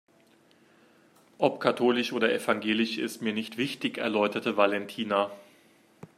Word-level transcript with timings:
Ob 1.37 1.59
katholisch 1.59 2.11
oder 2.11 2.33
evangelisch 2.33 2.97
ist 2.97 3.21
mir 3.21 3.33
nicht 3.33 3.57
wichtig, 3.57 3.99
erläuterte 3.99 4.57
Valentina. 4.57 5.29